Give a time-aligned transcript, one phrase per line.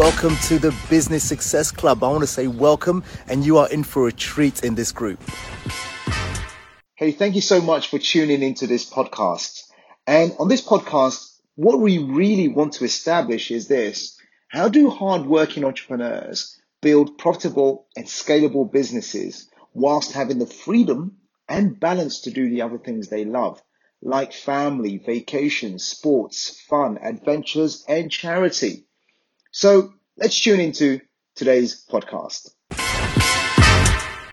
[0.00, 2.02] welcome to the Business Success Club.
[2.02, 5.22] I want to say welcome, and you are in for a treat in this group.
[6.94, 9.64] Hey, thank you so much for tuning into this podcast.
[10.06, 14.18] And on this podcast, what we really want to establish is this
[14.48, 22.22] how do hardworking entrepreneurs build profitable and scalable businesses whilst having the freedom and balance
[22.22, 23.62] to do the other things they love,
[24.00, 28.86] like family, vacations, sports, fun, adventures, and charity?
[29.52, 31.00] So let's tune into
[31.34, 32.52] today's podcast.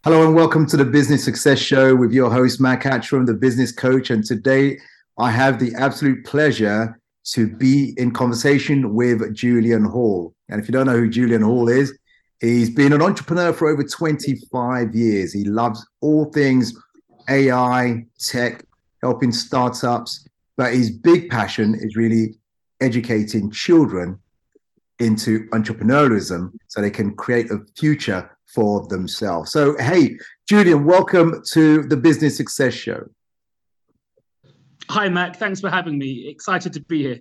[0.04, 3.72] Hello and welcome to the Business Success Show with your host, Mac Attram, the business
[3.72, 4.12] coach.
[4.12, 4.78] And today
[5.18, 7.00] I have the absolute pleasure
[7.32, 10.36] to be in conversation with Julian Hall.
[10.50, 11.98] And if you don't know who Julian Hall is,
[12.40, 15.34] he's been an entrepreneur for over 25 years.
[15.34, 16.74] He loves all things
[17.28, 18.64] AI, tech,
[19.02, 20.28] helping startups.
[20.58, 22.36] But his big passion is really
[22.82, 24.20] educating children
[25.00, 29.52] into entrepreneurialism so they can create a future for themselves.
[29.52, 30.18] So, hey,
[30.48, 33.08] Julian, welcome to the Business Success Show.
[34.90, 35.36] Hi, Mac.
[35.36, 36.28] Thanks for having me.
[36.28, 37.20] Excited to be here.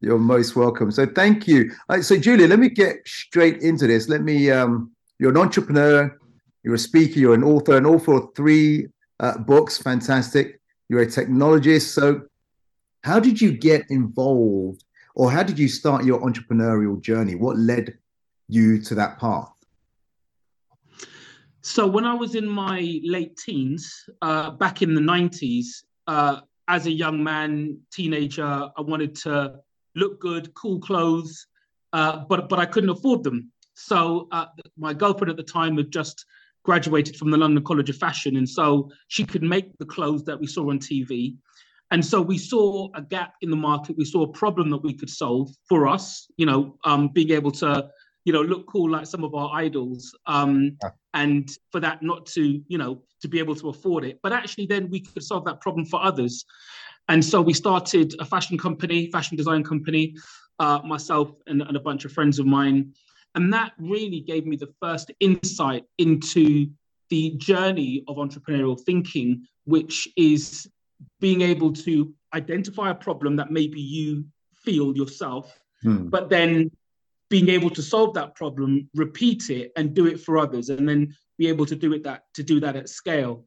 [0.00, 0.90] You're most welcome.
[0.90, 1.72] So, thank you.
[1.88, 4.08] Uh, so, Julian, let me get straight into this.
[4.08, 6.16] Let me, um, you're an entrepreneur,
[6.62, 8.86] you're a speaker, you're an author, and author of three
[9.20, 9.78] uh, books.
[9.78, 10.60] Fantastic.
[10.88, 11.88] You're a technologist.
[11.88, 12.22] So,
[13.02, 14.84] how did you get involved
[15.14, 17.34] or how did you start your entrepreneurial journey?
[17.34, 17.98] What led
[18.48, 19.50] you to that path?
[21.62, 26.86] So when I was in my late teens, uh, back in the 90s, uh, as
[26.86, 28.44] a young man, teenager,
[28.76, 29.60] I wanted to
[29.94, 31.46] look good, cool clothes,
[31.92, 33.50] uh, but but I couldn't afford them.
[33.74, 36.26] So uh, my girlfriend at the time had just
[36.64, 40.38] graduated from the London College of Fashion, and so she could make the clothes that
[40.38, 41.36] we saw on TV.
[41.94, 43.96] And so we saw a gap in the market.
[43.96, 47.52] We saw a problem that we could solve for us, you know, um, being able
[47.52, 47.88] to,
[48.24, 50.12] you know, look cool like some of our idols.
[50.26, 50.90] Um, yeah.
[51.22, 54.18] And for that not to, you know, to be able to afford it.
[54.24, 56.44] But actually, then we could solve that problem for others.
[57.08, 60.16] And so we started a fashion company, fashion design company,
[60.58, 62.92] uh, myself and, and a bunch of friends of mine.
[63.36, 66.70] And that really gave me the first insight into
[67.08, 70.68] the journey of entrepreneurial thinking, which is
[71.20, 74.24] being able to identify a problem that maybe you
[74.54, 76.08] feel yourself, hmm.
[76.08, 76.70] but then
[77.30, 81.14] being able to solve that problem, repeat it, and do it for others, and then
[81.38, 83.44] be able to do it that to do that at scale.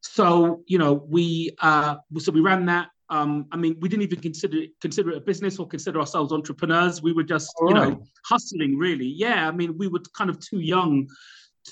[0.00, 2.88] So you know, we uh, so we ran that.
[3.08, 6.32] Um, I mean, we didn't even consider it, consider it a business or consider ourselves
[6.32, 7.02] entrepreneurs.
[7.02, 7.90] We were just, All you right.
[7.90, 9.06] know, hustling really.
[9.06, 11.08] Yeah, I mean, we were kind of too young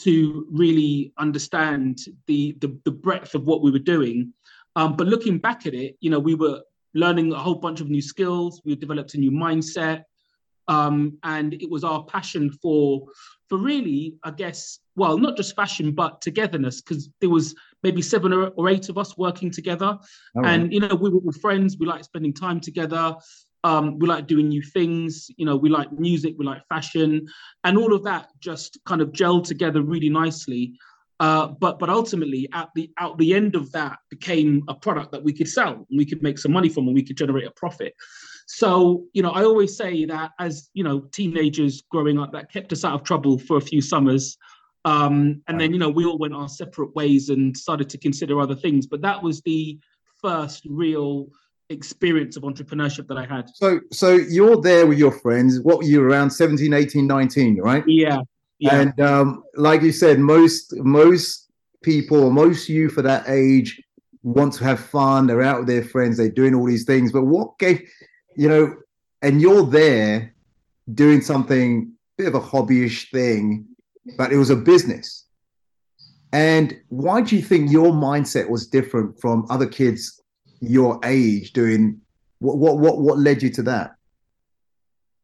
[0.02, 4.32] to really understand the, the the breadth of what we were doing.
[4.80, 6.62] Um, but looking back at it, you know, we were
[6.94, 8.62] learning a whole bunch of new skills.
[8.64, 10.04] We developed a new mindset,
[10.68, 13.06] um, and it was our passion for,
[13.50, 18.32] for really, I guess, well, not just fashion, but togetherness, because there was maybe seven
[18.32, 19.98] or, eight of us working together,
[20.44, 21.76] and you know, we were all friends.
[21.78, 23.14] We like spending time together.
[23.62, 25.30] Um, we like doing new things.
[25.36, 26.36] You know, we like music.
[26.38, 27.26] We like fashion,
[27.64, 30.78] and all of that just kind of gelled together really nicely.
[31.20, 35.22] Uh, but but ultimately, at the out the end of that, became a product that
[35.22, 37.50] we could sell and we could make some money from and we could generate a
[37.50, 37.94] profit.
[38.46, 42.72] So you know, I always say that as you know, teenagers growing up, that kept
[42.72, 44.38] us out of trouble for a few summers.
[44.86, 45.58] Um, and right.
[45.58, 48.86] then you know, we all went our separate ways and started to consider other things.
[48.86, 49.78] But that was the
[50.22, 51.28] first real
[51.68, 53.50] experience of entrepreneurship that I had.
[53.54, 55.60] So so you're there with your friends.
[55.60, 57.84] What were you around 17, 18, 19, right?
[57.86, 58.20] Yeah.
[58.60, 58.80] Yeah.
[58.80, 61.50] And um, like you said, most most
[61.82, 63.82] people, most youth at that age
[64.22, 65.26] want to have fun.
[65.26, 66.18] They're out with their friends.
[66.18, 67.10] They're doing all these things.
[67.10, 67.80] But what gave,
[68.36, 68.74] you know,
[69.22, 70.34] and you're there
[70.92, 73.66] doing something, bit of a hobbyish thing,
[74.18, 75.26] but it was a business.
[76.32, 80.20] And why do you think your mindset was different from other kids
[80.60, 82.00] your age doing?
[82.40, 83.96] What what what what led you to that?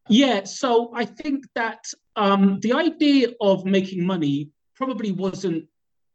[0.09, 5.67] Yeah, so I think that um, the idea of making money probably wasn't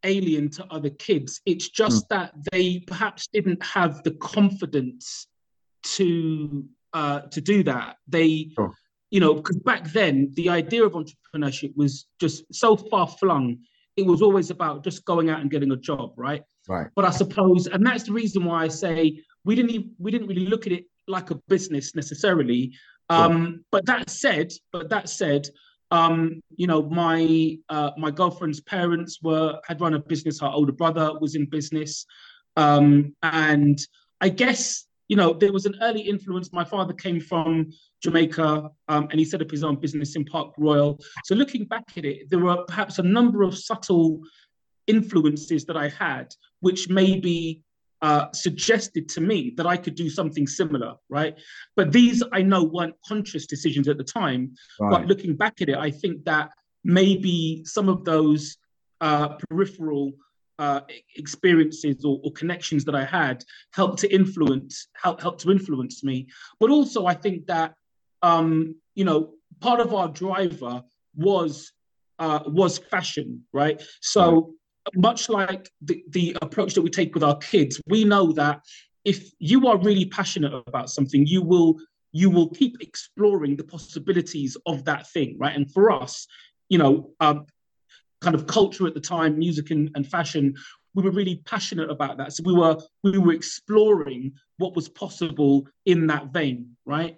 [0.04, 1.42] alien to other kids.
[1.46, 2.10] It's just mm.
[2.10, 5.28] that they perhaps didn't have the confidence
[5.84, 7.98] to uh, to do that.
[8.08, 8.74] They, sure.
[9.12, 13.60] you know, because back then the idea of entrepreneurship was just so far flung.
[13.98, 16.44] It was always about just going out and getting a job, right?
[16.68, 16.88] Right.
[16.96, 20.28] But I suppose, and that's the reason why I say we didn't even, we didn't
[20.28, 22.74] really look at it like a business necessarily.
[23.12, 25.48] Um, But that said, but that said,
[25.92, 30.40] um, you know, my uh, my girlfriend's parents were had run a business.
[30.40, 32.06] Her older brother was in business,
[32.56, 33.78] um, and
[34.22, 36.54] I guess you know, there was an early influence.
[36.54, 40.54] My father came from Jamaica um, and he set up his own business in Park
[40.58, 40.98] Royal.
[41.26, 44.22] So looking back at it, there were perhaps a number of subtle
[44.88, 47.62] influences that I had, which maybe
[48.02, 51.38] uh, suggested to me that I could do something similar, right?
[51.76, 54.56] But these I know weren't conscious decisions at the time.
[54.80, 54.92] Right.
[54.92, 56.52] But looking back at it, I think that
[56.84, 58.58] maybe some of those
[59.02, 60.14] uh, peripheral
[60.60, 60.82] uh,
[61.16, 63.44] experiences or, or, connections that I had
[63.74, 66.28] helped to influence help help to influence me.
[66.60, 67.74] But also, I think that
[68.22, 70.84] um, you know part of our driver
[71.16, 71.72] was
[72.20, 73.82] uh, was fashion, right?
[74.02, 74.44] So right.
[74.96, 78.62] Much like the, the approach that we take with our kids, we know that
[79.06, 81.78] if you are really passionate about something, you will
[82.14, 85.56] you will keep exploring the possibilities of that thing, right?
[85.56, 86.28] And for us,
[86.68, 87.46] you know, um,
[88.20, 90.54] kind of culture at the time, music and, and fashion,
[90.94, 92.34] we were really passionate about that.
[92.34, 97.16] So we were we were exploring what was possible in that vein, right?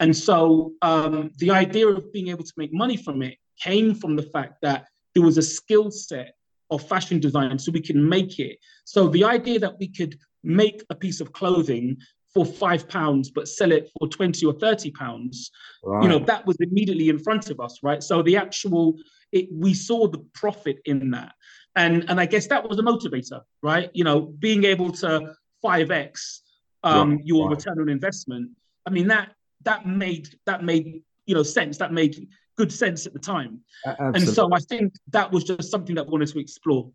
[0.00, 4.14] And so um, the idea of being able to make money from it came from
[4.16, 6.35] the fact that there was a skill set
[6.70, 8.58] of fashion design, so we can make it.
[8.84, 11.96] So the idea that we could make a piece of clothing
[12.32, 15.50] for five pounds but sell it for 20 or 30 pounds
[15.82, 16.02] right.
[16.02, 18.94] you know that was immediately in front of us right so the actual
[19.32, 21.34] it, we saw the profit in that.
[21.74, 23.90] And, and I guess that was a motivator, right?
[23.92, 25.34] You know, being able to
[25.64, 26.40] 5x
[26.82, 27.56] um, right, your right.
[27.56, 28.50] return on investment.
[28.86, 31.76] I mean, that that made that made you know sense.
[31.78, 33.60] That made good sense at the time.
[33.86, 34.20] Absolutely.
[34.20, 36.90] And so I think that was just something that we wanted to explore.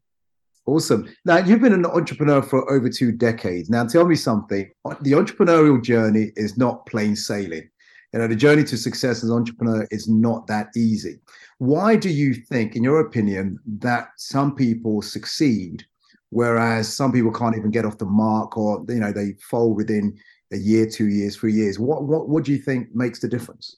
[0.65, 1.09] Awesome.
[1.25, 3.69] Now you've been an entrepreneur for over two decades.
[3.69, 4.69] Now tell me something.
[5.01, 7.67] The entrepreneurial journey is not plain sailing.
[8.13, 11.19] You know, the journey to success as an entrepreneur is not that easy.
[11.59, 15.85] Why do you think, in your opinion, that some people succeed,
[16.29, 20.17] whereas some people can't even get off the mark, or you know, they fall within
[20.51, 21.79] a year, two years, three years?
[21.79, 23.77] What what what do you think makes the difference?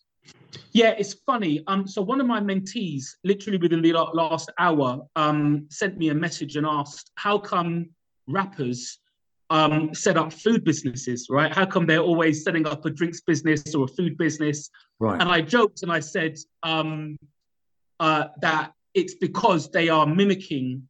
[0.72, 1.64] Yeah, it's funny.
[1.68, 6.14] Um, so one of my mentees, literally within the last hour, um, sent me a
[6.14, 7.90] message and asked, "How come
[8.28, 9.00] rappers
[9.50, 11.54] um, set up food businesses, right?
[11.54, 14.70] How come they're always setting up a drinks business or a food business?
[15.00, 15.20] Right.
[15.22, 17.18] And I joked and I said um,
[18.00, 20.88] uh, that it's because they are mimicking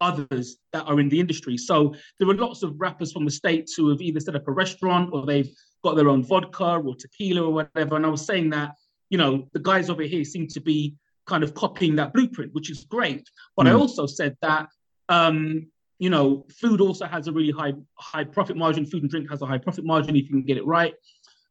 [0.00, 1.56] others that are in the industry.
[1.56, 4.52] So there are lots of rappers from the States who have either set up a
[4.52, 5.50] restaurant or they've
[5.84, 7.96] got their own vodka or tequila or whatever.
[7.96, 8.74] And I was saying that,
[9.10, 10.94] you know, the guys over here seem to be
[11.26, 13.28] kind of copying that blueprint, which is great.
[13.56, 13.70] But mm.
[13.70, 14.68] I also said that
[15.08, 15.66] um,
[16.00, 18.86] you know, food also has a really high high profit margin.
[18.86, 20.94] Food and drink has a high profit margin if you can get it right.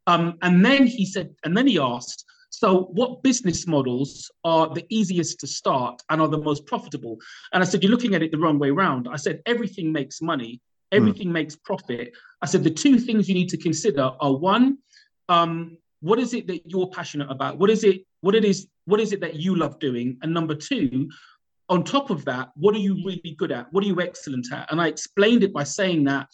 [0.08, 4.84] Um, and then he said, and then he asked, so what business models are the
[4.90, 7.18] easiest to start and are the most profitable?
[7.54, 9.08] And I said, you're looking at it the wrong way around.
[9.08, 10.62] I said, everything makes money,
[10.92, 11.34] everything mm.
[11.34, 12.14] makes profit.
[12.42, 14.80] I said, the two things you need to consider are one,
[15.28, 17.58] um, what is it that you're passionate about?
[17.58, 18.06] What is it?
[18.22, 18.68] What it is?
[18.86, 20.18] What is it that you love doing?
[20.22, 21.10] And number two,
[21.70, 23.72] on top of that, what are you really good at?
[23.72, 24.72] What are you excellent at?
[24.72, 26.28] And I explained it by saying that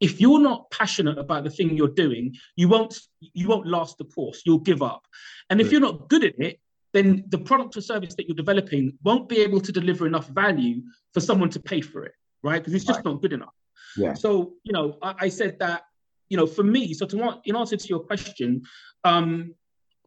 [0.00, 4.04] if you're not passionate about the thing you're doing, you won't you won't last the
[4.04, 4.42] course.
[4.44, 5.06] You'll give up.
[5.50, 6.60] And if you're not good at it,
[6.92, 10.82] then the product or service that you're developing won't be able to deliver enough value
[11.12, 12.12] for someone to pay for it,
[12.42, 12.60] right?
[12.60, 13.04] Because it's just right.
[13.06, 13.54] not good enough.
[13.96, 14.14] Yeah.
[14.14, 15.82] So you know, I, I, said that
[16.28, 18.62] you know, for me, so to in answer to your question,
[19.04, 19.54] um,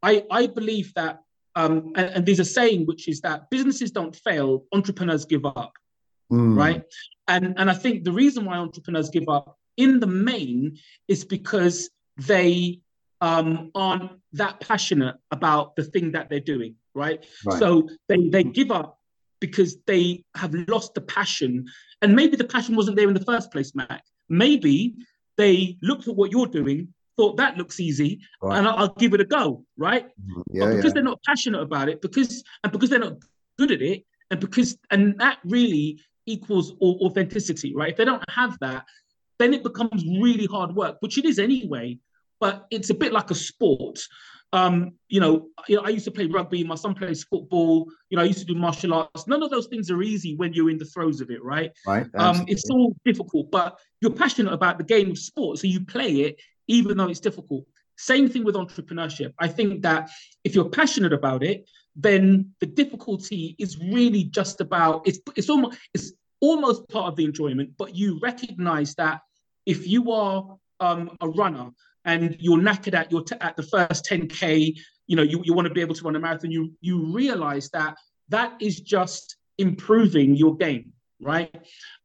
[0.01, 1.21] I I believe that
[1.55, 5.73] um, and, and, there's a saying which is that businesses don't fail, entrepreneurs give up,
[6.31, 6.55] mm.
[6.55, 6.83] right?
[7.27, 11.89] And and I think the reason why entrepreneurs give up in the main is because
[12.17, 12.81] they
[13.21, 17.25] um, aren't that passionate about the thing that they're doing, right?
[17.45, 17.59] right?
[17.59, 18.99] So they they give up
[19.39, 21.65] because they have lost the passion,
[22.01, 24.03] and maybe the passion wasn't there in the first place, Mac.
[24.29, 24.95] Maybe
[25.37, 28.57] they looked at what you're doing thought that looks easy right.
[28.57, 30.05] and I'll, I'll, give it a go, right?
[30.05, 30.41] Mm-hmm.
[30.51, 30.93] Yeah, but because yeah.
[30.93, 33.17] they're not passionate about it, because and because they're not
[33.57, 37.91] good at it, and because and that really equals authenticity, right?
[37.91, 38.85] If they don't have that,
[39.39, 41.97] then it becomes really hard work, which it is anyway.
[42.39, 43.99] But it's a bit like a sport.
[44.53, 46.63] Um, you know, you know, I used to play rugby.
[46.63, 47.87] My son plays football.
[48.09, 49.27] You know, I used to do martial arts.
[49.27, 51.71] None of those things are easy when you're in the throes of it, right?
[51.85, 52.05] Right.
[52.15, 56.11] Um, it's all difficult, but you're passionate about the game of sport, so you play
[56.21, 57.65] it even though it's difficult.
[57.97, 59.33] Same thing with entrepreneurship.
[59.39, 60.09] I think that
[60.43, 65.79] if you're passionate about it, then the difficulty is really just about it's it's almost
[65.93, 69.21] it's almost part of the enjoyment, but you recognize that
[69.65, 71.71] if you are um, a runner
[72.05, 75.67] and you're knackered at your t- at the first 10k, you know you, you want
[75.67, 76.51] to be able to run a marathon.
[76.51, 77.97] You you realize that
[78.29, 81.53] that is just improving your game, right?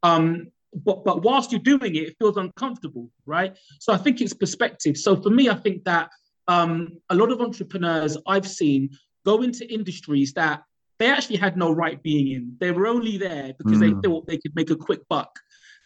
[0.03, 3.57] Um, but but whilst you're doing it, it feels uncomfortable, right?
[3.81, 4.97] So I think it's perspective.
[4.97, 6.11] So for me, I think that
[6.49, 8.91] um, a lot of entrepreneurs I've seen
[9.25, 10.63] go into industries that
[10.99, 12.57] they actually had no right being in.
[12.61, 13.81] They were only there because mm.
[13.81, 15.31] they thought they could make a quick buck.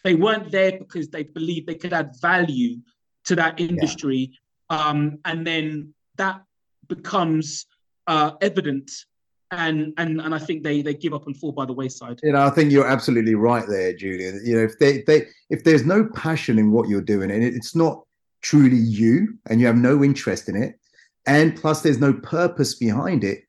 [0.03, 2.77] They weren't there because they believed they could add value
[3.25, 4.31] to that industry.
[4.69, 4.77] Yeah.
[4.77, 6.43] Um, and then that
[6.87, 7.65] becomes
[8.05, 8.91] uh, evident
[9.51, 12.19] and and and I think they they give up and fall by the wayside.
[12.23, 14.41] You know, I think you're absolutely right there, Julian.
[14.43, 17.75] You know, if they they if there's no passion in what you're doing and it's
[17.75, 18.03] not
[18.41, 20.79] truly you and you have no interest in it,
[21.25, 23.47] and plus there's no purpose behind it,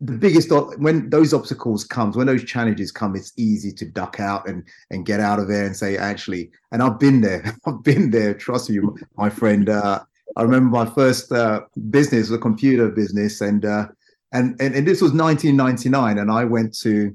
[0.00, 4.48] the biggest when those obstacles comes when those challenges come it's easy to duck out
[4.48, 8.10] and and get out of there and say actually and i've been there i've been
[8.10, 8.80] there trust me
[9.16, 10.02] my friend uh,
[10.36, 11.60] i remember my first uh,
[11.90, 13.86] business a computer business and uh,
[14.32, 17.14] and, and, and this was 1999 and i went to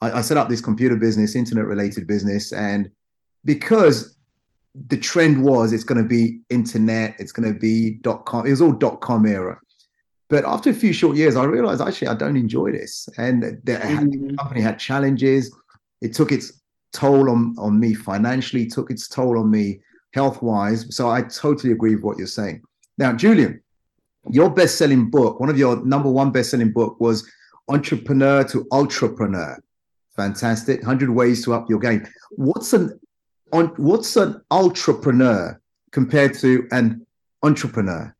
[0.00, 2.90] I, I set up this computer business internet related business and
[3.44, 4.16] because
[4.88, 8.50] the trend was it's going to be internet it's going to be dot com it
[8.50, 9.58] was all dot com era.
[10.28, 13.08] But after a few short years i realized actually i don't enjoy this.
[13.18, 14.28] And the, mm-hmm.
[14.28, 15.54] the company had challenges.
[16.00, 16.60] It took its
[16.92, 19.80] toll on, on me financially took its toll on me
[20.12, 22.62] health wise so i totally agree with what you're saying.
[22.98, 23.62] Now julian
[24.30, 27.30] your best-selling book, one of your number one best-selling book was
[27.68, 29.58] Entrepreneur to Ultrapreneur.
[30.16, 30.80] Fantastic.
[30.80, 32.06] 100 ways to up your game.
[32.30, 32.98] What's an
[33.52, 35.58] on, what's an ultrapreneur
[35.92, 37.06] compared to an
[37.42, 38.14] entrepreneur?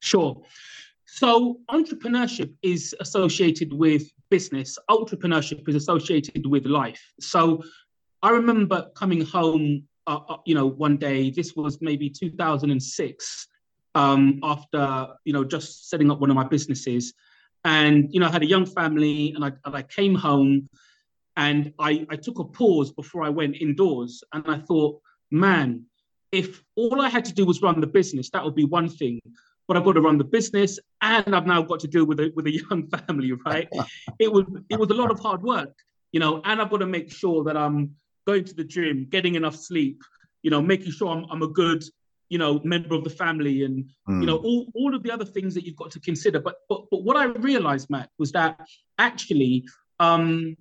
[0.00, 0.42] Sure.
[1.06, 4.78] So entrepreneurship is associated with business.
[4.90, 7.02] Ultrapreneurship is associated with life.
[7.18, 7.62] So
[8.22, 11.30] I remember coming home, uh, uh you know, one day.
[11.30, 13.48] This was maybe 2006,
[13.94, 17.14] um, after you know just setting up one of my businesses,
[17.64, 20.68] and you know I had a young family, and I, and I came home,
[21.36, 25.84] and I, I took a pause before I went indoors, and I thought, man,
[26.32, 29.20] if all I had to do was run the business, that would be one thing.
[29.66, 32.32] But I've got to run the business, and I've now got to deal with a
[32.34, 33.68] with a young family, right?
[34.18, 35.74] it was it was a lot of hard work,
[36.12, 37.94] you know, and I've got to make sure that I'm
[38.26, 40.02] going to the gym, getting enough sleep,
[40.42, 41.82] you know, making sure I'm, I'm a good
[42.28, 44.20] you know member of the family and mm.
[44.20, 46.82] you know all, all of the other things that you've got to consider but but,
[46.90, 48.60] but what i realized Mac was that
[48.98, 49.64] actually
[50.00, 50.56] um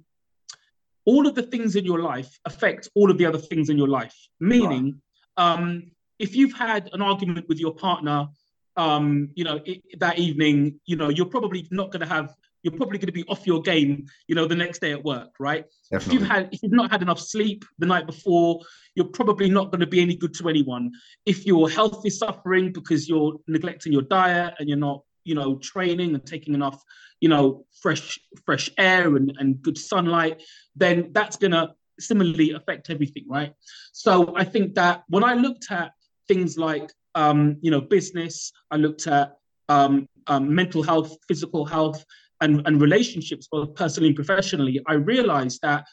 [1.05, 3.87] all of the things in your life affect all of the other things in your
[3.87, 5.01] life meaning
[5.37, 5.51] right.
[5.51, 8.27] um if you've had an argument with your partner
[8.75, 12.33] um you know it, that evening you know you're probably not going to have
[12.67, 15.29] you're probably going to be off your game, you know, the next day at work,
[15.39, 15.63] right?
[15.89, 16.15] Definitely.
[16.15, 18.59] If you've had, if you've not had enough sleep the night before,
[18.93, 20.91] you're probably not going to be any good to anyone.
[21.25, 25.55] If your health is suffering because you're neglecting your diet and you're not, you know,
[25.59, 26.83] training and taking enough,
[27.21, 30.43] you know, fresh fresh air and, and good sunlight,
[30.75, 33.53] then that's going to similarly affect everything, right?
[33.93, 35.93] So I think that when I looked at
[36.27, 39.37] things like, um, you know, business, I looked at
[39.69, 42.03] um, um, mental health, physical health,
[42.41, 45.85] and, and relationships, both personally and professionally, I realized that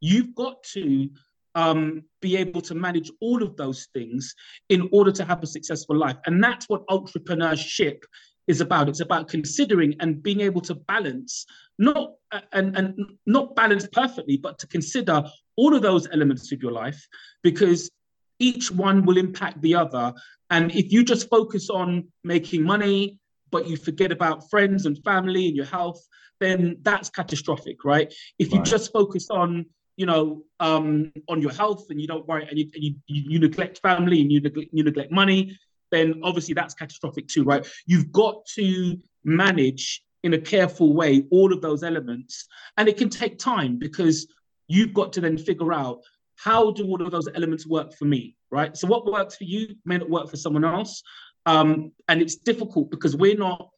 [0.00, 1.08] you've got to
[1.54, 4.34] um, be able to manage all of those things
[4.68, 6.16] in order to have a successful life.
[6.26, 8.02] And that's what ultrapreneurship
[8.46, 8.88] is about.
[8.88, 11.46] It's about considering and being able to balance,
[11.78, 12.14] not
[12.52, 15.22] and, and not balance perfectly, but to consider
[15.56, 17.06] all of those elements of your life
[17.42, 17.90] because
[18.38, 20.12] each one will impact the other.
[20.50, 23.18] And if you just focus on making money,
[23.54, 26.00] but you forget about friends and family and your health,
[26.40, 28.12] then that's catastrophic, right?
[28.40, 28.66] If you right.
[28.74, 32.68] just focus on you know, um, on your health and you don't worry and you,
[32.74, 35.56] and you, you neglect family and you neglect, you neglect money,
[35.92, 37.64] then obviously that's catastrophic too, right?
[37.86, 42.48] You've got to manage in a careful way all of those elements.
[42.76, 44.26] And it can take time because
[44.66, 46.00] you've got to then figure out
[46.36, 48.76] how do all of those elements work for me, right?
[48.76, 51.04] So what works for you may not work for someone else.
[51.46, 53.70] Um, and it's difficult because we're not,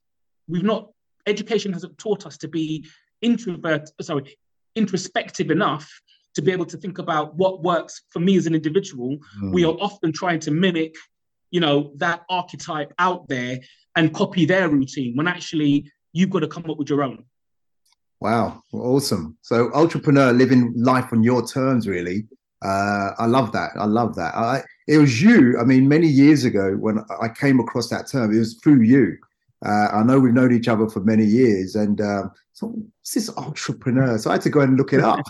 [0.48, 0.90] we've not,
[1.26, 2.86] education hasn't taught us to be
[3.22, 4.36] introvert, sorry,
[4.74, 5.90] introspective enough
[6.34, 9.18] to be able to think about what works for me as an individual.
[9.42, 9.52] Mm.
[9.52, 10.94] We are often trying to mimic,
[11.50, 13.58] you know, that archetype out there
[13.96, 17.24] and copy their routine when actually you've got to come up with your own.
[18.20, 19.36] Wow, awesome.
[19.42, 22.26] So, ultrapreneur living life on your terms, really.
[22.62, 23.70] Uh, I love that.
[23.78, 24.34] I love that.
[24.34, 25.58] I, it was you.
[25.58, 29.16] I mean, many years ago when I came across that term, it was through you.
[29.64, 33.30] Uh, I know we've known each other for many years, and um, so what's this
[33.30, 34.20] ultrapreneur?
[34.20, 35.20] So I had to go and look it up.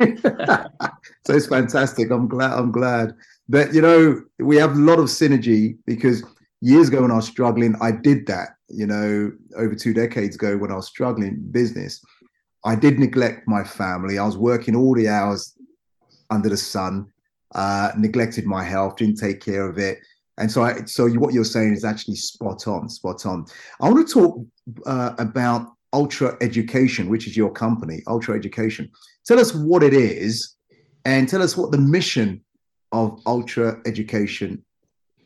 [0.00, 2.10] so it's fantastic.
[2.10, 2.52] I'm glad.
[2.52, 3.14] I'm glad.
[3.48, 6.22] But you know, we have a lot of synergy because
[6.60, 8.50] years ago when I was struggling, I did that.
[8.68, 12.02] You know, over two decades ago when I was struggling business,
[12.64, 14.18] I did neglect my family.
[14.18, 15.54] I was working all the hours
[16.30, 17.12] under the sun.
[17.54, 19.98] Uh, neglected my health, didn't take care of it.
[20.38, 23.46] And so, I, so what you're saying is actually spot on, spot on.
[23.80, 24.46] I want to talk
[24.86, 28.90] uh, about Ultra Education, which is your company, Ultra Education.
[29.24, 30.56] Tell us what it is,
[31.04, 32.42] and tell us what the mission
[32.90, 34.64] of Ultra Education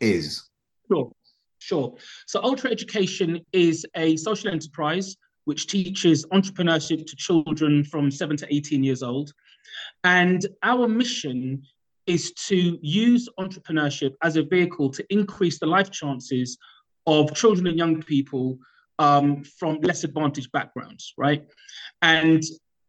[0.01, 0.47] is.
[0.93, 1.11] Sure,
[1.59, 1.95] sure.
[2.27, 5.17] So, Ultra Education is a social enterprise
[5.49, 9.33] which teaches entrepreneurship to children from 7 to 18 years old.
[10.05, 11.63] And our mission
[12.09, 16.59] is to use entrepreneurship as a vehicle to increase the life chances
[17.07, 18.59] of children and young people
[18.99, 21.47] um, from less advantaged backgrounds, right?
[22.03, 22.43] And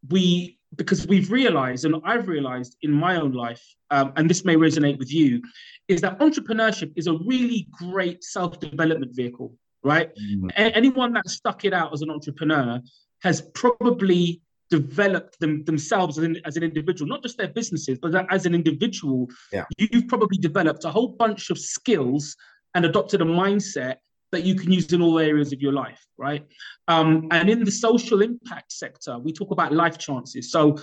[0.09, 4.55] we, because we've realized, and I've realized in my own life, um, and this may
[4.55, 5.41] resonate with you,
[5.87, 10.11] is that entrepreneurship is a really great self development vehicle right?
[10.15, 10.51] Mm.
[10.57, 12.81] anyone that stuck it out as an entrepreneur
[13.23, 18.13] has probably developed them themselves as an, as an individual, not just their businesses, but
[18.31, 19.27] as an individual.
[19.51, 19.65] Yeah.
[19.77, 22.35] You've probably developed a whole bunch of skills
[22.75, 23.97] and adopted a mindset
[24.31, 26.45] that you can use in all areas of your life, right?
[26.87, 30.51] Um, and in the social impact sector, we talk about life chances.
[30.51, 30.77] So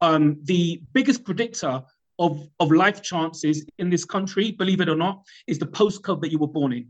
[0.00, 1.82] um, the biggest predictor
[2.18, 6.30] of, of life chances in this country, believe it or not, is the postcode that
[6.30, 6.88] you were born in.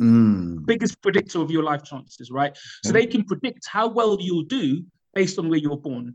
[0.00, 0.66] Mm.
[0.66, 2.56] Biggest predictor of your life chances, right?
[2.84, 6.14] So they can predict how well you'll do based on where you're born.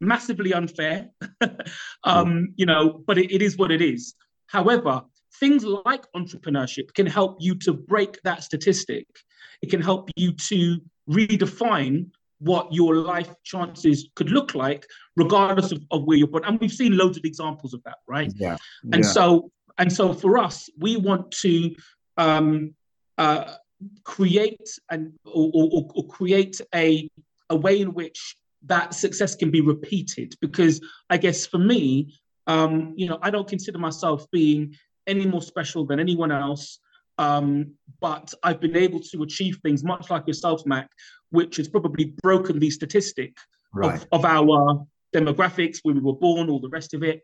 [0.00, 1.10] Massively unfair,
[2.04, 4.14] um, you know, but it, it is what it is.
[4.46, 5.02] However,
[5.38, 9.06] things like entrepreneurship can help you to break that statistic.
[9.62, 15.82] It can help you to redefine what your life chances could look like, regardless of,
[15.90, 16.44] of where you're born.
[16.46, 18.32] And we've seen loads of examples of that, right?
[18.36, 18.56] Yeah.
[18.92, 19.10] And yeah.
[19.10, 21.74] so, and so for us, we want to
[22.16, 22.74] um,
[23.18, 23.54] uh,
[24.04, 27.08] create and or, or, or create a
[27.50, 28.36] a way in which
[28.66, 30.34] that success can be repeated.
[30.40, 32.14] Because I guess for me,
[32.46, 34.74] um, you know, I don't consider myself being
[35.06, 36.78] any more special than anyone else.
[37.18, 40.88] Um, but I've been able to achieve things much like yourself, Mac,
[41.30, 43.36] which has probably broken the statistic
[43.74, 43.94] right.
[43.94, 47.22] of, of our demographics, where we were born, all the rest of it.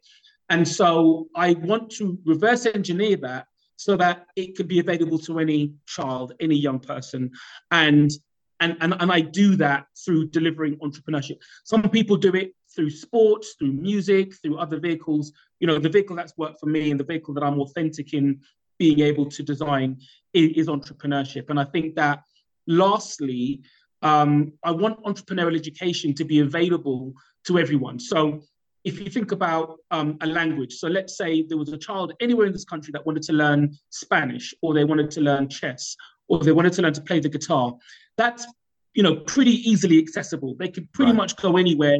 [0.51, 5.39] And so I want to reverse engineer that so that it could be available to
[5.39, 7.31] any child, any young person.
[7.71, 8.11] And
[8.61, 11.39] and, and, and I do that through delivering entrepreneurship.
[11.65, 15.33] Some people do it through sports, through music, through other vehicles.
[15.61, 18.41] You know, the vehicle that's worked for me and the vehicle that I'm authentic in
[18.79, 19.99] being able to design
[20.33, 21.51] is, is entrepreneurship.
[21.51, 22.23] And I think that
[22.67, 23.63] lastly,
[24.03, 27.15] um, I want entrepreneurial education to be available
[27.47, 27.99] to everyone.
[27.99, 28.43] So
[28.85, 32.47] if you think about um, a language, so let's say there was a child anywhere
[32.47, 35.97] in this country that wanted to learn Spanish, or they wanted to learn chess,
[36.29, 37.75] or they wanted to learn to play the guitar,
[38.17, 38.47] that's
[38.95, 40.55] you know pretty easily accessible.
[40.59, 41.19] They could pretty right.
[41.19, 41.99] much go anywhere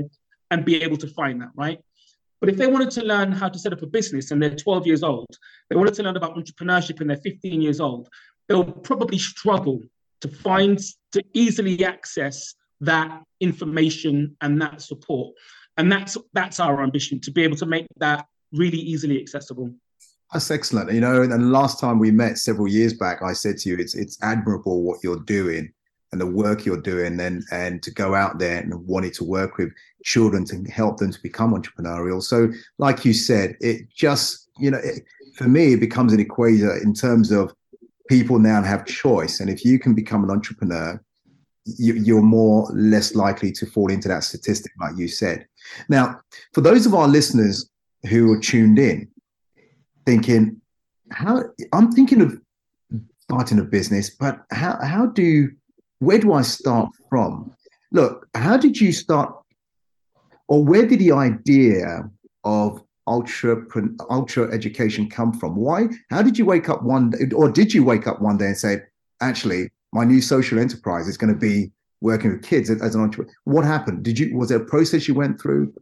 [0.51, 1.81] and be able to find that, right?
[2.41, 4.87] But if they wanted to learn how to set up a business and they're 12
[4.87, 5.27] years old,
[5.71, 8.09] they wanted to learn about entrepreneurship and they're 15 years old,
[8.47, 9.81] they'll probably struggle
[10.21, 10.79] to find
[11.13, 15.35] to easily access that information and that support
[15.77, 19.71] and that's that's our ambition to be able to make that really easily accessible
[20.33, 23.69] that's excellent you know and last time we met several years back i said to
[23.69, 25.71] you it's it's admirable what you're doing
[26.17, 29.59] and the work you're doing and and to go out there and wanting to work
[29.59, 29.71] with
[30.03, 32.49] children to help them to become entrepreneurial so
[32.79, 35.03] like you said it just you know it,
[35.35, 37.53] for me it becomes an equator in terms of
[38.09, 41.01] people now have choice and if you can become an entrepreneur
[41.67, 45.47] you, are more less likely to fall into that statistic, like you said.
[45.89, 46.21] Now,
[46.53, 47.69] for those of our listeners
[48.09, 49.09] who are tuned in,
[50.05, 50.61] thinking,
[51.11, 52.41] how I'm thinking of
[53.21, 55.51] starting a business, but how how do
[55.99, 57.55] where do I start from?
[57.93, 59.35] Look, how did you start,
[60.49, 62.11] or where did the idea
[62.45, 63.65] of ultra
[64.11, 65.57] ultra education come from?
[65.57, 65.89] Why?
[66.11, 68.57] How did you wake up one day, or did you wake up one day and
[68.57, 68.83] say,
[69.21, 73.33] actually, my new social enterprise is going to be working with kids as an entrepreneur.
[73.45, 74.03] What happened?
[74.03, 75.73] Did you was there a process you went through?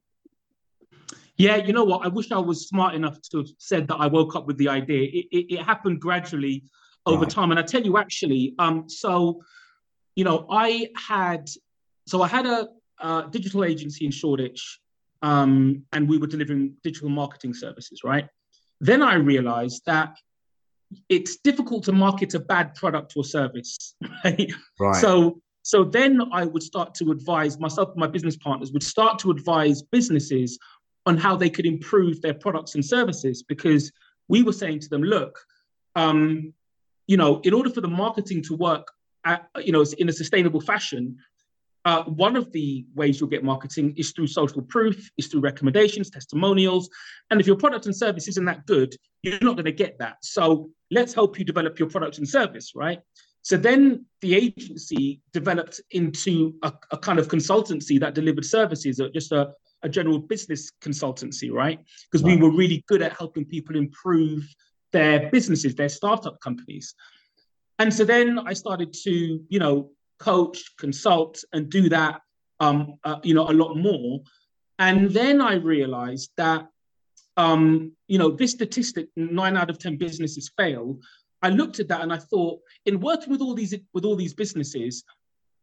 [1.37, 2.05] Yeah, you know what?
[2.05, 4.69] I wish I was smart enough to have said that I woke up with the
[4.69, 5.03] idea.
[5.03, 6.63] It, it, it happened gradually
[7.07, 7.31] over right.
[7.31, 8.55] time, and I tell you actually.
[8.59, 9.43] Um, so,
[10.17, 11.49] you know, I had
[12.07, 12.69] so I had a,
[13.01, 14.81] a digital agency in Shoreditch,
[15.23, 18.29] um, and we were delivering digital marketing services, right?
[18.81, 20.17] Then I realized that
[21.09, 23.95] it's difficult to market a bad product or service.
[24.25, 24.53] Right?
[24.79, 24.97] right.
[24.97, 29.19] So so then I would start to advise myself and my business partners would start
[29.21, 30.59] to advise businesses
[31.07, 33.91] on how they could improve their products and services because
[34.29, 35.39] we were saying to them, look,
[35.97, 36.53] um,
[37.07, 38.89] you know, in order for the marketing to work
[39.25, 41.17] at, you know, in a sustainable fashion,
[41.85, 46.09] uh, one of the ways you'll get marketing is through social proof, is through recommendations,
[46.09, 46.89] testimonials.
[47.31, 50.17] And if your product and service isn't that good, you're not going to get that.
[50.23, 53.01] So let's help you develop your product and service, right?
[53.43, 59.11] So then the agency developed into a, a kind of consultancy that delivered services, or
[59.11, 61.79] just a, a general business consultancy, right?
[62.11, 64.49] Because we were really good at helping people improve
[64.93, 66.95] their businesses, their startup companies.
[67.79, 72.21] And so then I started to, you know, coach, consult, and do that,
[72.61, 74.21] um, uh, you know, a lot more.
[74.79, 76.69] And then I realized that,
[77.37, 80.99] um, you know, this statistic, nine out of ten businesses fail.
[81.43, 84.35] I looked at that and I thought, in working with all these with all these
[84.35, 85.05] businesses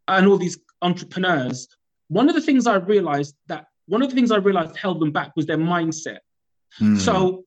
[0.08, 1.68] and all these entrepreneurs,
[2.10, 5.12] one of the things I realized that one of the things I realized held them
[5.12, 6.20] back was their mindset.
[6.80, 6.98] Mm.
[7.00, 7.46] So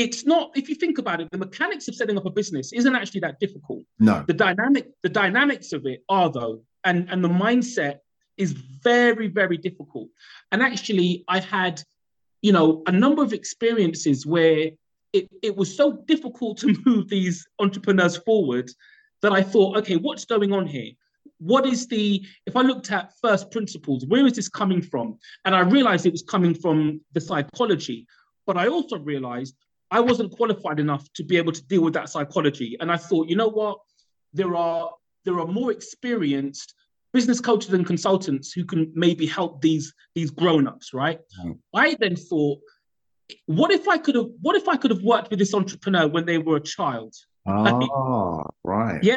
[0.00, 2.96] it's not if you think about it the mechanics of setting up a business isn't
[2.96, 3.84] actually that difficult.
[3.98, 4.24] No.
[4.26, 7.98] The dynamic the dynamics of it are though and and the mindset
[8.38, 10.08] is very very difficult.
[10.52, 11.82] And actually i've had
[12.40, 14.70] you know a number of experiences where
[15.12, 18.70] it, it was so difficult to move these entrepreneurs forward
[19.22, 20.92] that i thought okay what's going on here?
[21.38, 25.18] What is the if i looked at first principles where is this coming from?
[25.44, 28.06] And i realized it was coming from the psychology.
[28.46, 29.56] But i also realized
[29.90, 32.76] I wasn't qualified enough to be able to deal with that psychology.
[32.80, 33.78] And I thought, you know what?
[34.32, 34.90] There are
[35.24, 36.74] there are more experienced
[37.12, 41.20] business coaches and consultants who can maybe help these these grown-ups, right?
[41.44, 41.58] Mm.
[41.74, 42.60] I then thought,
[43.46, 46.24] what if I could have what if I could have worked with this entrepreneur when
[46.24, 47.14] they were a child?
[47.46, 49.02] Ah, right.
[49.02, 49.16] Yeah.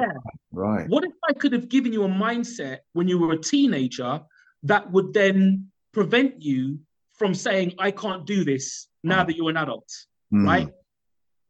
[0.52, 0.88] Right.
[0.88, 4.22] What if I could have given you a mindset when you were a teenager
[4.64, 6.80] that would then prevent you
[7.14, 9.92] from saying, I can't do this now that you're an adult?
[10.34, 10.46] Mm.
[10.46, 10.70] right?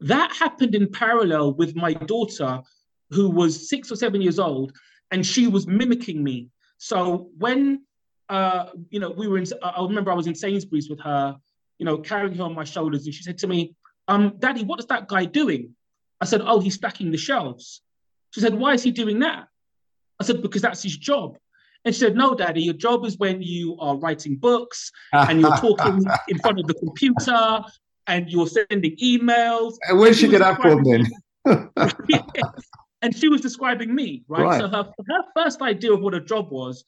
[0.01, 2.61] That happened in parallel with my daughter,
[3.11, 4.73] who was six or seven years old,
[5.11, 6.49] and she was mimicking me.
[6.77, 7.83] So when
[8.29, 11.37] uh, you know we were in, I remember I was in Sainsbury's with her,
[11.77, 13.75] you know, carrying her on my shoulders, and she said to me,
[14.07, 15.75] um, "Daddy, what is that guy doing?"
[16.19, 17.81] I said, "Oh, he's stacking the shelves."
[18.31, 19.47] She said, "Why is he doing that?"
[20.19, 21.37] I said, "Because that's his job."
[21.85, 25.57] And she said, No, daddy, your job is when you are writing books and you're
[25.57, 27.61] talking in front of the computer
[28.07, 29.75] and you were sending emails.
[29.87, 31.07] And where'd she, she get that from then?
[33.01, 34.43] and she was describing me, right?
[34.43, 34.61] right?
[34.61, 36.83] So her, her first idea of what a job was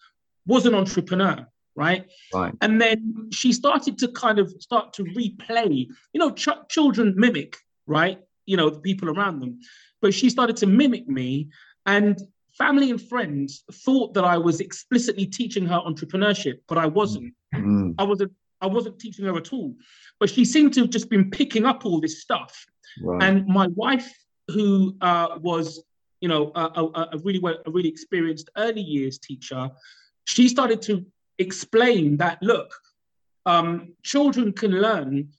[0.47, 2.05] was an entrepreneur, right?
[2.33, 2.53] Right.
[2.61, 7.57] And then she started to kind of start to replay, you know, ch- children mimic,
[7.87, 8.19] right?
[8.45, 9.59] You know, the people around them.
[10.01, 11.49] But she started to mimic me.
[11.85, 12.19] And
[12.57, 17.33] family and friends thought that I was explicitly teaching her entrepreneurship, but I wasn't.
[17.53, 17.95] Mm.
[17.97, 18.31] I wasn't
[18.65, 19.71] I wasn't teaching her at all.
[20.19, 22.53] But she seemed to have just been picking up all this stuff.
[23.01, 23.23] Right.
[23.25, 24.09] And my wife,
[24.55, 24.69] who
[25.01, 25.83] uh, was,
[26.21, 29.69] you know, a, a, a really well, a really experienced early years teacher,
[30.25, 31.05] she started to
[31.37, 32.69] explain that look,
[33.45, 35.29] um, children can learn,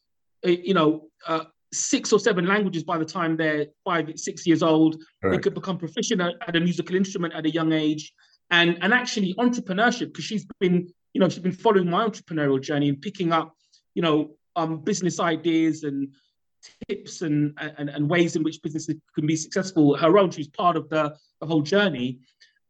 [0.47, 0.91] uh, you know,
[1.27, 4.93] uh, six or seven languages by the time they're five, six years old.
[5.23, 5.33] Right.
[5.33, 8.12] They could become proficient at, at, a musical instrument at a young age.
[8.51, 12.90] And, and actually entrepreneurship, because she's been, you know, she's been following my entrepreneurial journey
[12.90, 13.57] and picking up,
[13.94, 16.12] you know, um, business ideas and
[16.87, 20.31] tips and, and, and ways in which businesses can be successful her own.
[20.31, 22.18] She's part of the, the whole journey.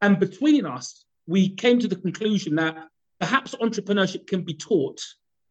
[0.00, 2.87] And between us, we came to the conclusion that
[3.18, 5.02] perhaps entrepreneurship can be taught.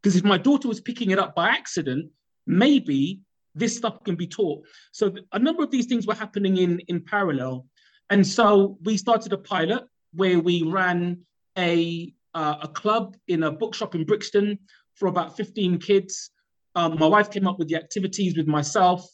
[0.01, 2.09] Because if my daughter was picking it up by accident,
[2.47, 3.19] maybe
[3.55, 4.63] this stuff can be taught.
[4.93, 7.65] So a number of these things were happening in, in parallel.
[8.09, 11.25] And so we started a pilot where we ran
[11.57, 14.59] a, uh, a club in a bookshop in Brixton
[14.93, 16.29] for about 15 kids.
[16.75, 19.07] Um, my wife came up with the activities with myself,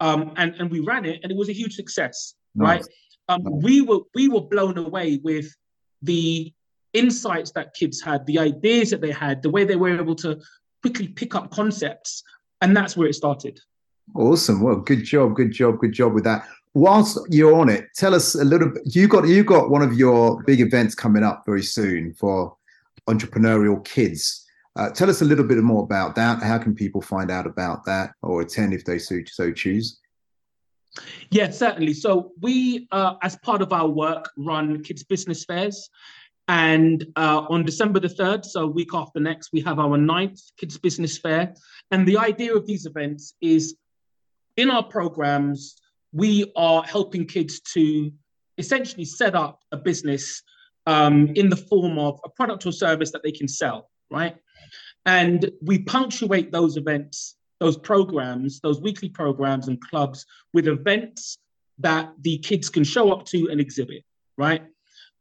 [0.00, 2.34] um, and and we ran it, and it was a huge success.
[2.56, 2.80] Nice.
[2.80, 2.86] Right?
[3.28, 3.62] Um, nice.
[3.62, 5.46] We were we were blown away with
[6.02, 6.52] the
[6.92, 10.40] insights that kids had, the ideas that they had, the way they were able to
[10.82, 12.24] quickly pick up concepts,
[12.60, 13.60] and that's where it started.
[14.16, 14.60] Awesome.
[14.60, 16.46] Well, good job, good job, good job with that.
[16.74, 18.82] Whilst you're on it, tell us a little bit.
[18.86, 22.56] You got you got one of your big events coming up very soon for
[23.08, 24.44] entrepreneurial kids.
[24.76, 26.42] Uh, tell us a little bit more about that.
[26.42, 30.00] How can people find out about that or attend if they so, so choose?
[31.30, 31.94] Yeah, certainly.
[31.94, 35.88] So we, uh, as part of our work, run kids business fairs.
[36.46, 40.76] And uh, on December the 3rd, so week after next, we have our ninth kids
[40.76, 41.54] business fair.
[41.90, 43.76] And the idea of these events is
[44.56, 45.76] in our programs,
[46.12, 48.12] we are helping kids to
[48.58, 50.42] essentially set up a business
[50.86, 54.36] um, in the form of a product or service that they can sell, right?
[55.06, 61.38] And we punctuate those events, those programs, those weekly programs and clubs with events
[61.78, 64.04] that the kids can show up to and exhibit,
[64.38, 64.62] right?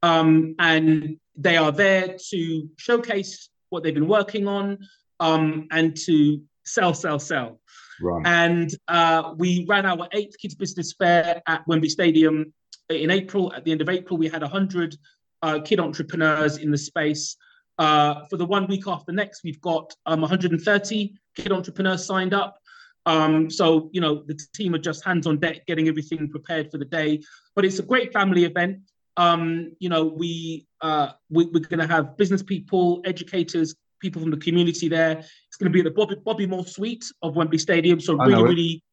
[0.02, 4.78] Um, and they are there to showcase what they've been working on
[5.20, 7.60] um, and to sell, sell, sell.
[8.02, 8.22] Right.
[8.26, 12.54] And uh, we ran our eighth kids business fair at Wembley Stadium
[12.90, 13.54] in April.
[13.54, 14.96] At the end of April, we had 100
[15.44, 17.36] uh, kid entrepreneurs in the space.
[17.78, 22.58] Uh, for the one week after next, we've got um, 130 kid entrepreneurs signed up.
[23.06, 26.78] Um, so, you know, the team are just hands on deck, getting everything prepared for
[26.78, 27.22] the day.
[27.56, 28.80] But it's a great family event.
[29.18, 34.32] Um, you know, we, uh, we are going to have business people, educators, people from
[34.32, 35.18] the community there.
[35.20, 38.00] It's going to be at the Bobby, Bobby Moore Suite of Wembley Stadium.
[38.00, 38.84] So really, really,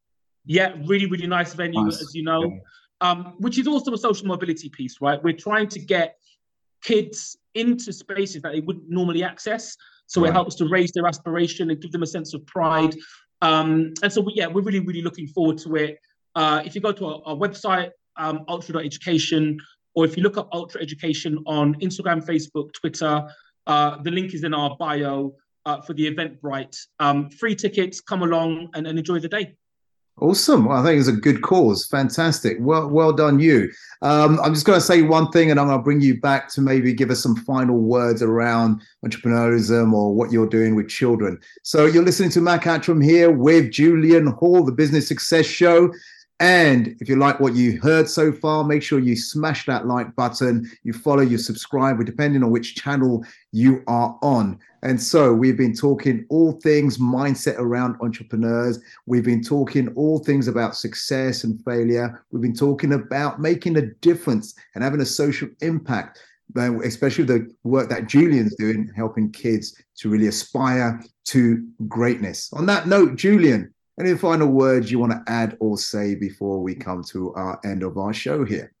[0.45, 2.01] yeah, really, really nice venue, nice.
[2.01, 2.43] as you know.
[2.43, 2.59] Yeah.
[2.99, 5.23] Um, which is also a social mobility piece, right?
[5.23, 6.17] We're trying to get
[6.83, 9.75] kids into spaces that they wouldn't normally access.
[10.07, 10.29] So right.
[10.29, 12.95] it helps to raise their aspiration and give them a sense of pride.
[13.41, 15.99] Um, and so, we, yeah, we're really, really looking forward to it.
[16.35, 19.59] Uh, if you go to our, our website, um, ultra.education,
[19.95, 23.27] or if you look up Ultra Education on Instagram, Facebook, Twitter,
[23.67, 25.33] uh, the link is in our bio
[25.65, 26.77] uh, for the Eventbrite.
[26.99, 29.55] Um, free tickets, come along and, and enjoy the day.
[30.21, 30.65] Awesome.
[30.65, 31.87] Well, I think it's a good cause.
[31.87, 32.57] Fantastic.
[32.59, 33.71] Well, well done, you.
[34.03, 36.47] Um, I'm just going to say one thing, and I'm going to bring you back
[36.49, 41.39] to maybe give us some final words around entrepreneurship or what you're doing with children.
[41.63, 45.91] So you're listening to Mac Attram here with Julian Hall, the Business Success Show.
[46.41, 50.15] And if you like what you heard so far, make sure you smash that like
[50.15, 54.57] button, you follow, you subscribe, depending on which channel you are on.
[54.81, 58.79] And so we've been talking all things mindset around entrepreneurs.
[59.05, 62.25] We've been talking all things about success and failure.
[62.31, 66.23] We've been talking about making a difference and having a social impact,
[66.57, 72.51] um, especially the work that Julian's doing, helping kids to really aspire to greatness.
[72.53, 76.75] On that note, Julian, any final words you want to add or say before we
[76.75, 78.73] come to our end of our show here?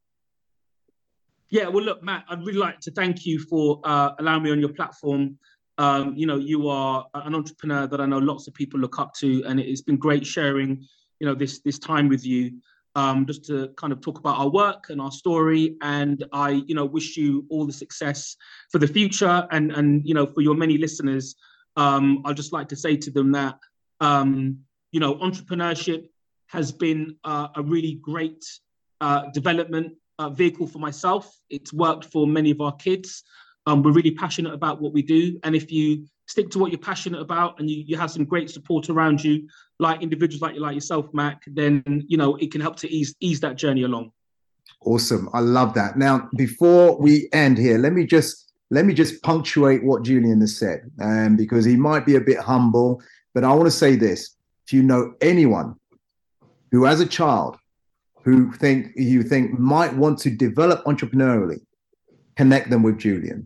[1.49, 4.59] Yeah, well, look, Mac, I'd really like to thank you for uh, allowing me on
[4.61, 5.37] your platform.
[5.77, 9.13] Um, you know, you are an entrepreneur that I know lots of people look up
[9.15, 10.87] to, and it's been great sharing,
[11.19, 12.53] you know, this this time with you,
[12.95, 15.75] um, just to kind of talk about our work and our story.
[15.81, 18.37] And I, you know, wish you all the success
[18.71, 21.35] for the future, and and you know, for your many listeners,
[21.75, 23.59] um, I'd just like to say to them that
[23.99, 24.59] um,
[24.91, 26.07] you know, entrepreneurship
[26.47, 28.43] has been uh, a really great
[28.99, 31.33] uh, development uh, vehicle for myself.
[31.49, 33.23] It's worked for many of our kids.
[33.67, 35.39] Um, we're really passionate about what we do.
[35.43, 38.49] And if you stick to what you're passionate about and you, you have some great
[38.49, 39.47] support around you,
[39.79, 43.39] like individuals like, like yourself, Mac, then, you know, it can help to ease, ease
[43.39, 44.11] that journey along.
[44.83, 45.29] Awesome.
[45.33, 45.97] I love that.
[45.97, 50.57] Now, before we end here, let me just let me just punctuate what Julian has
[50.57, 53.01] said, um, because he might be a bit humble,
[53.33, 54.37] but I want to say this
[54.71, 55.75] if you know anyone
[56.71, 57.57] who, as a child,
[58.23, 61.59] who think you think might want to develop entrepreneurially,
[62.37, 63.45] connect them with Julian.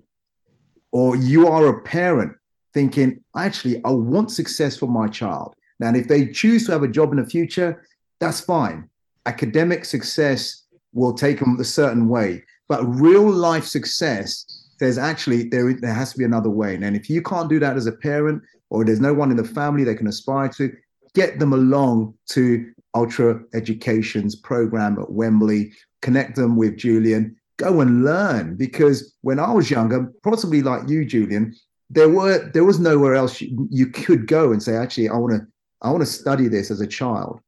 [0.91, 2.33] Or you are a parent
[2.75, 5.55] thinking, actually, I want success for my child.
[5.79, 7.83] Now, if they choose to have a job in the future,
[8.19, 8.87] that's fine.
[9.25, 14.45] Academic success will take them a certain way, but real life success
[14.77, 16.75] there's actually there there has to be another way.
[16.75, 19.43] And if you can't do that as a parent, or there's no one in the
[19.43, 20.75] family they can aspire to,
[21.15, 28.03] get them along to Ultra Education's program at Wembley, connect them with Julian, go and
[28.03, 28.55] learn.
[28.55, 31.55] Because when I was younger, possibly like you, Julian,
[31.89, 35.33] there were there was nowhere else you, you could go and say, actually, I want
[35.33, 35.47] to
[35.81, 37.39] I want to study this as a child.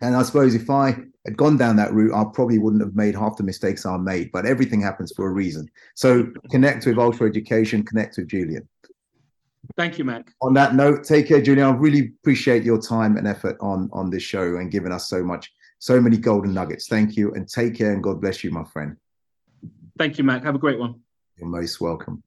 [0.00, 3.14] And I suppose if I had gone down that route, I probably wouldn't have made
[3.14, 4.32] half the mistakes I made.
[4.32, 5.68] But everything happens for a reason.
[5.94, 8.68] So connect with Ultra Education, connect with Julian.
[9.76, 10.32] Thank you, Mac.
[10.42, 11.68] On that note, take care, Julian.
[11.68, 15.22] I really appreciate your time and effort on on this show and giving us so
[15.22, 16.88] much, so many golden nuggets.
[16.88, 18.96] Thank you, and take care, and God bless you, my friend.
[19.98, 20.44] Thank you, Mac.
[20.44, 21.00] Have a great one.
[21.36, 22.22] You're most welcome.